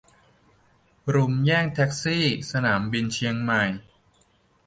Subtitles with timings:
[1.15, 3.63] รุมแย่งแท็กซี่ สนามบินเชียงใหม่